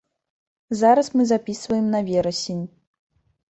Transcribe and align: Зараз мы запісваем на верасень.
Зараз 0.79 1.07
мы 1.19 1.27
запісваем 1.33 1.93
на 1.95 2.03
верасень. 2.11 2.67